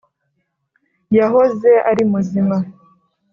yahoze 1.17 1.71
ari 1.89 2.03
muzima. 2.11 2.57